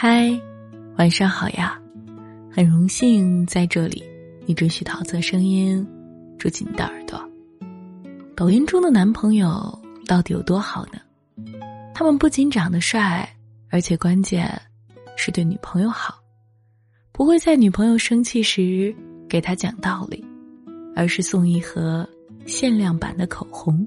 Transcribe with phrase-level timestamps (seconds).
[0.00, 0.30] 嗨，
[0.96, 1.76] 晚上好呀！
[2.52, 4.00] 很荣幸在这里，
[4.46, 5.84] 你准许桃子声音
[6.38, 7.20] 住进你的耳朵。
[8.36, 9.76] 抖音中的男朋友
[10.06, 11.00] 到底有多好呢？
[11.92, 13.28] 他们不仅长得帅，
[13.70, 14.48] 而且关键
[15.16, 16.14] 是对女朋友好，
[17.10, 18.94] 不会在女朋友生气时
[19.28, 20.24] 给她讲道理，
[20.94, 22.08] 而是送一盒
[22.46, 23.84] 限量版的口红；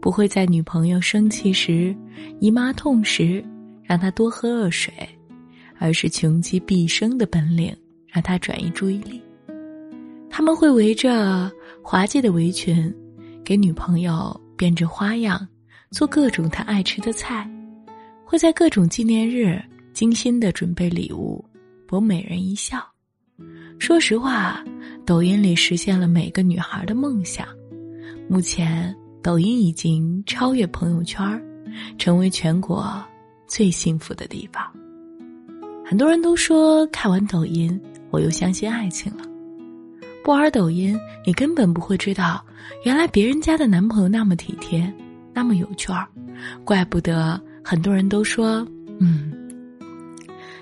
[0.00, 1.94] 不会在女朋友生气时、
[2.40, 3.44] 姨妈痛时。
[3.92, 4.90] 让他多喝热水，
[5.78, 7.76] 而是穷极毕生的本领
[8.08, 9.20] 让他转移注意力。
[10.30, 11.52] 他们会围着
[11.82, 12.90] 滑稽的围裙，
[13.44, 15.46] 给女朋友编织花样，
[15.90, 17.46] 做各种她爱吃的菜，
[18.24, 21.44] 会在各种纪念日精心的准备礼物，
[21.86, 22.82] 博美人一笑。
[23.78, 24.64] 说实话，
[25.04, 27.46] 抖音里实现了每个女孩的梦想。
[28.26, 31.22] 目前，抖音已经超越朋友圈，
[31.98, 32.90] 成为全国。
[33.52, 34.64] 最幸福的地方。
[35.84, 39.22] 很多人都说看完抖音，我又相信爱情了。
[40.24, 42.42] 不玩抖音，你根本不会知道，
[42.86, 44.90] 原来别人家的男朋友那么体贴，
[45.34, 46.08] 那么有趣儿。
[46.64, 48.66] 怪不得很多人都说，
[49.00, 49.30] 嗯，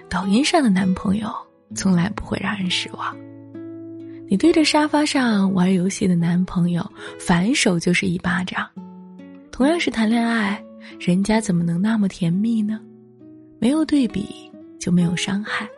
[0.08, 1.32] 抖音上的男朋友
[1.76, 3.16] 从来不会让人失望。
[4.28, 6.84] 你对着沙发上玩游戏的男朋友，
[7.20, 8.68] 反手就是一巴掌。
[9.52, 10.60] 同样是谈恋爱。
[10.98, 12.80] 人家怎么能那么甜蜜呢？
[13.58, 14.26] 没有对比
[14.78, 15.68] 就没有伤害。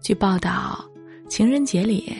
[0.00, 0.84] 据报道，
[1.28, 2.12] 情人节里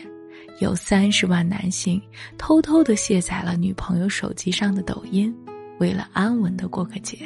[0.60, 2.00] 有三十万男性
[2.38, 5.34] 偷偷的卸载了女朋友手机上的抖音，
[5.78, 7.18] 为了安稳的过个节。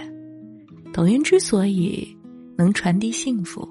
[0.92, 2.16] 抖音之所以
[2.56, 3.68] 能传递幸福，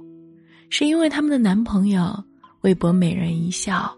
[0.70, 2.24] 是因为他们的男朋友
[2.62, 3.92] 为博美人一笑，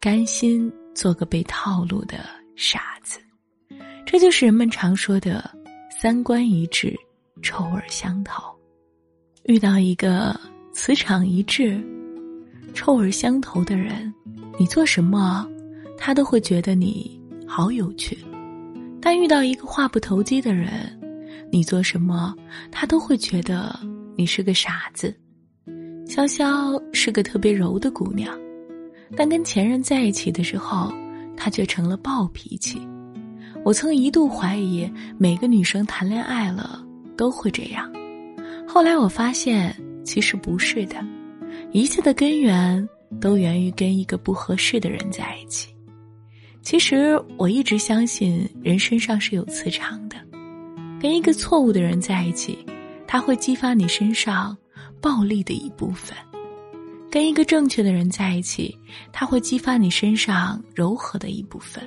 [0.00, 3.20] 甘心做个被套路的傻子。
[4.04, 5.55] 这就是人们常说的。
[5.98, 6.94] 三观一致，
[7.40, 8.42] 臭味相投。
[9.44, 10.38] 遇到一个
[10.70, 11.82] 磁场一致、
[12.74, 14.12] 臭味相投的人，
[14.58, 15.48] 你做什么，
[15.96, 18.14] 他都会觉得你好有趣；
[19.00, 20.70] 但遇到一个话不投机的人，
[21.50, 22.36] 你做什么，
[22.70, 23.74] 他都会觉得
[24.16, 25.16] 你是个傻子。
[26.06, 28.38] 潇潇是个特别柔的姑娘，
[29.16, 30.92] 但跟前任在一起的时候，
[31.38, 32.86] 她却成了暴脾气。
[33.66, 34.88] 我曾一度怀疑
[35.18, 36.80] 每个女生谈恋爱了
[37.16, 37.92] 都会这样，
[38.64, 41.04] 后来我发现其实不是的，
[41.72, 42.88] 一切的根源
[43.20, 45.74] 都源于跟一个不合适的人在一起。
[46.62, 50.14] 其实我一直相信人身上是有磁场的，
[51.02, 52.64] 跟一个错误的人在一起，
[53.04, 54.56] 他会激发你身上
[55.00, 56.16] 暴力的一部分；
[57.10, 58.78] 跟一个正确的人在一起，
[59.12, 61.82] 他会激发你身上柔和的一部分。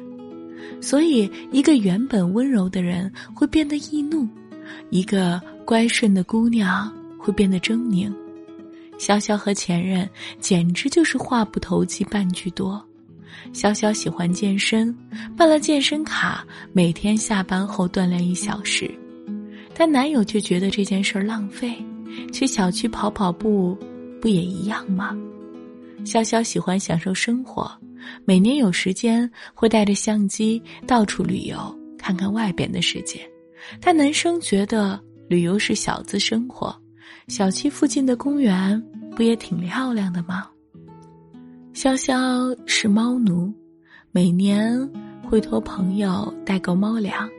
[0.81, 4.28] 所以，一个原本温柔的人会变得易怒，
[4.90, 8.12] 一个乖顺的姑娘会变得狰狞。
[8.97, 10.09] 潇潇和前任
[10.40, 12.84] 简直就是话不投机半句多。
[13.53, 14.96] 潇潇喜欢健身，
[15.38, 18.91] 办了健身卡，每天下班后锻炼一小时，
[19.74, 21.74] 但男友却觉得这件事浪费，
[22.34, 23.78] 去小区跑跑步
[24.22, 25.18] 不也一样吗？
[26.03, 27.72] 潇潇喜欢享受生活。
[28.26, 31.58] 每年有时间会带着相机到处旅游，
[31.98, 33.20] 看看外边的世界。
[33.82, 36.76] 但男生觉得旅游是小资生活，
[37.28, 38.82] 小区附近的公园
[39.16, 40.48] 不也挺漂亮的吗？
[41.74, 43.54] 潇潇是猫奴，
[44.12, 44.90] 每年
[45.24, 47.30] 会托朋友代购猫粮，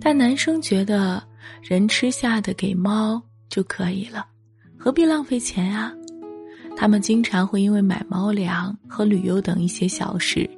[0.00, 1.22] 但男生觉得
[1.62, 4.26] 人吃下的给猫就可以了，
[4.76, 5.92] 何必浪费钱啊？
[6.80, 10.48] 他们经常会因为买猫粮和旅游等一些小事，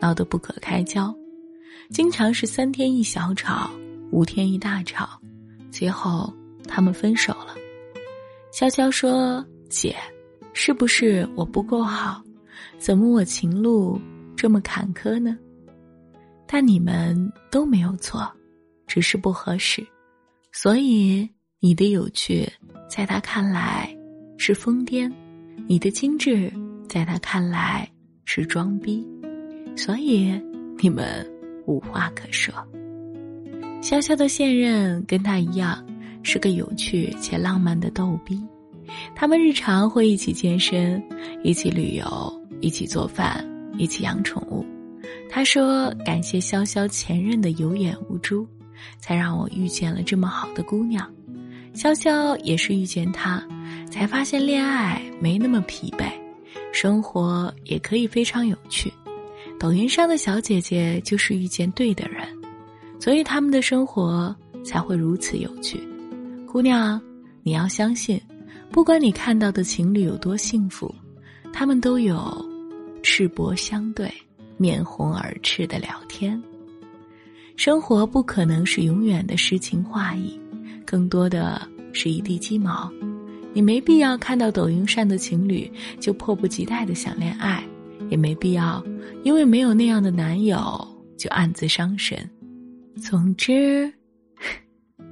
[0.00, 1.14] 闹得不可开交，
[1.90, 3.70] 经常是三天一小吵，
[4.10, 5.06] 五天一大吵，
[5.70, 6.32] 最后
[6.66, 7.54] 他们分手了。
[8.54, 9.94] 潇潇说：“姐，
[10.54, 12.22] 是不是我不够好？
[12.78, 14.00] 怎么我情路
[14.34, 15.36] 这么坎坷呢？”
[16.48, 18.26] 但你们都没有错，
[18.86, 19.86] 只是不合适，
[20.52, 21.28] 所以
[21.60, 22.50] 你的有趣，
[22.88, 23.94] 在他看来
[24.38, 25.12] 是疯癫。
[25.66, 26.52] 你的精致，
[26.88, 27.88] 在他看来
[28.24, 29.06] 是装逼，
[29.76, 30.32] 所以
[30.78, 31.26] 你们
[31.66, 32.54] 无话可说。
[33.82, 35.84] 潇潇的现任跟他一样，
[36.22, 38.40] 是个有趣且浪漫的逗逼。
[39.14, 41.02] 他们日常会一起健身，
[41.42, 43.44] 一起旅游，一起做饭，
[43.76, 44.64] 一起养宠物。
[45.28, 48.46] 他说：“感谢潇潇前任的有眼无珠，
[48.98, 51.08] 才让我遇见了这么好的姑娘。”
[51.74, 53.44] 潇潇也是遇见他。
[53.90, 56.10] 才发现恋爱没那么疲惫，
[56.72, 58.92] 生活也可以非常有趣。
[59.58, 62.26] 抖音上的小姐姐就是遇见对的人，
[63.00, 64.34] 所以他们的生活
[64.64, 65.80] 才会如此有趣。
[66.46, 67.00] 姑娘，
[67.42, 68.20] 你要相信，
[68.70, 70.94] 不管你看到的情侣有多幸福，
[71.52, 72.44] 他们都有
[73.02, 74.12] 赤膊相对、
[74.58, 76.42] 面红耳赤的聊天。
[77.56, 80.38] 生活不可能是永远的诗情画意，
[80.84, 82.92] 更多的是一地鸡毛。
[83.56, 87.64] 你没必要看到抖音上的情侣就迫不及待的想恋爱，
[88.10, 88.84] 也没必要
[89.24, 90.86] 因为没有那样的男友
[91.16, 92.18] 就暗自伤神。
[93.02, 93.90] 总之，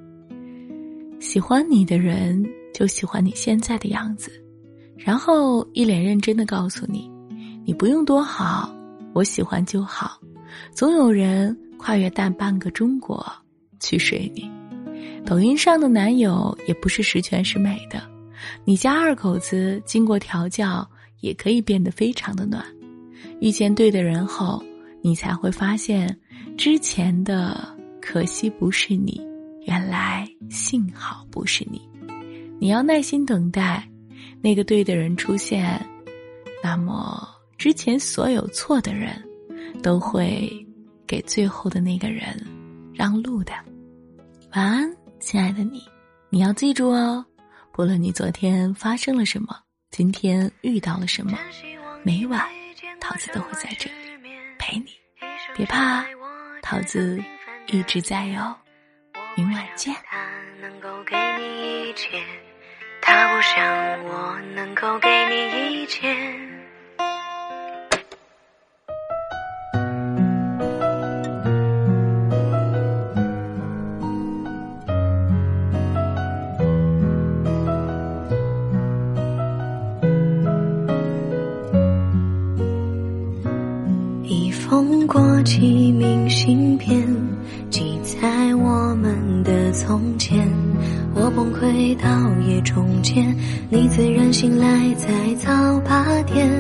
[1.19, 2.45] 喜欢你的人
[2.75, 4.31] 就喜欢你现在的样子，
[4.99, 7.11] 然后一脸认真的告诉你，
[7.65, 8.71] 你不用多好，
[9.15, 10.21] 我喜欢就好。
[10.75, 13.27] 总有人跨越大半个中国
[13.81, 14.53] 去睡你。
[15.25, 18.13] 抖音上的男友也不是十全十美的。
[18.65, 20.89] 你家二口子经过调教，
[21.21, 22.65] 也可以变得非常的暖。
[23.41, 24.63] 遇见对的人后，
[25.03, 26.19] 你才会发现，
[26.57, 27.67] 之前的
[28.01, 29.21] 可惜不是你，
[29.67, 31.81] 原来幸好不是你。
[32.61, 33.87] 你要耐心等待，
[34.41, 35.85] 那个对的人出现，
[36.63, 37.27] 那么
[37.59, 39.11] 之前所有错的人，
[39.83, 40.51] 都会
[41.07, 42.25] 给最后的那个人
[42.95, 43.53] 让路的。
[44.55, 45.83] 晚安，亲爱的你，
[46.31, 47.25] 你要记住哦。
[47.77, 49.59] 不论你昨天发生了什么，
[49.91, 51.37] 今天遇到了什么，
[52.05, 52.49] 每晚
[53.01, 53.97] 桃子都会在这里
[54.61, 54.93] 陪你。
[55.57, 56.05] 别怕，
[56.63, 57.21] 桃子
[57.67, 58.57] 一直在哟。
[59.35, 59.93] 明晚见。
[63.03, 66.15] 他不想我能够给你一切。
[85.45, 87.07] 过几明信片，
[87.69, 90.49] 记载我们的从前。
[91.15, 92.09] 我崩溃到
[92.49, 93.37] 夜中间，
[93.69, 96.51] 你自然醒来在早八点。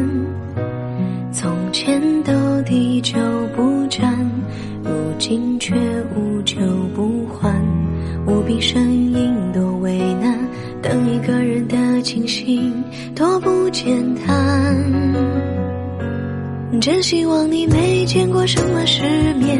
[1.32, 2.31] 从前都
[2.64, 3.16] 地就
[3.56, 4.31] 不沾，
[4.82, 5.75] 如今却
[6.14, 6.54] 无酒
[6.94, 7.58] 不欢。
[8.26, 10.38] 无病呻吟多为难，
[10.82, 12.84] 等一个人的清醒
[13.14, 15.04] 多不简单。
[16.81, 19.03] 真希望你没见过什么世
[19.35, 19.59] 面，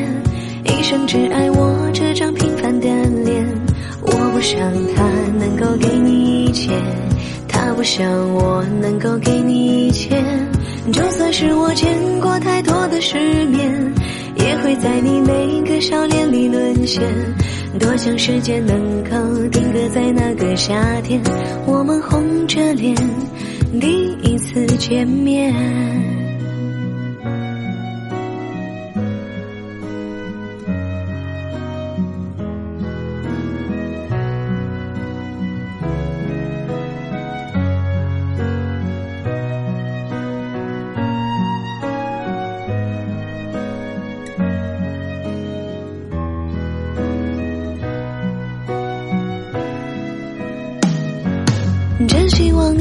[0.65, 2.87] 一生只爱我这张平凡的
[3.25, 3.47] 脸。
[4.03, 4.59] 我不想
[4.95, 5.05] 他
[5.39, 6.71] 能够给你一切，
[7.49, 10.23] 他不想我能够给你一切。
[10.93, 11.89] 就算是我见
[12.21, 13.93] 过太多的世面，
[14.37, 17.03] 也会在你每个笑脸里沦陷。
[17.79, 21.23] 多想时间能够定格在那个夏天，
[21.67, 22.95] 我们红着脸
[23.81, 25.53] 第一次见面。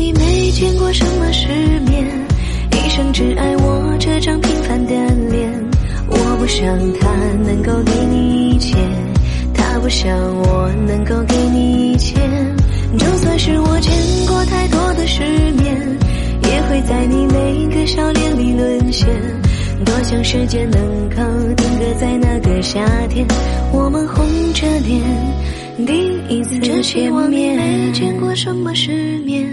[0.04, 1.48] 你没见过什么世
[1.88, 2.06] 面，
[2.72, 4.92] 一生只爱我这张平凡的
[5.32, 5.50] 脸。
[6.10, 7.10] 我不想他
[7.46, 8.76] 能够给你一切，
[9.54, 12.16] 他不想我能够给你一切。
[12.98, 13.94] 就算是我见
[14.28, 15.24] 过太多的世
[15.54, 15.98] 面，
[16.52, 19.08] 也会在你每个笑脸里沦陷。
[19.86, 20.82] 多想时间能
[21.12, 21.16] 够
[21.56, 23.26] 定格在那个夏天，
[23.72, 25.02] 我们红着脸。
[25.88, 29.48] 第一次见面，没见过什么世面，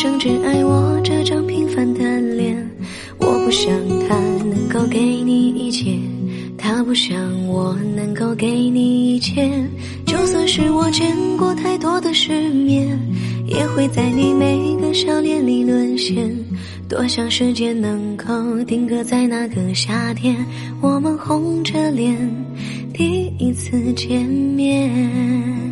[0.00, 2.56] 生只爱我这张平凡的脸。
[3.18, 3.70] 我不想
[4.08, 5.94] 他能够给你一切，
[6.56, 9.46] 他不想我能够给你一切。
[10.06, 12.98] 就算是我见过太多的世面，
[13.46, 16.34] 也会在你每个笑脸里沦陷。
[16.88, 18.24] 多想时间能够
[18.64, 20.34] 定格在那个夏天，
[20.80, 22.16] 我们红着脸。
[22.94, 25.69] 第一次见面。